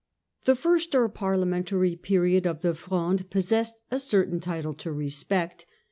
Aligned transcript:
The 0.45 0.55
first, 0.55 0.95
or 0.95 1.07
Parliamentary, 1.09 1.95
period 1.95 2.47
of 2.47 2.63
the 2.63 2.73
Fronde 2.73 3.29
pos 3.29 3.45
sessed 3.45 3.81
a 3.91 3.99
certain 3.99 4.39
title 4.39 4.73
to 4.73 4.91
respect. 4.91 5.67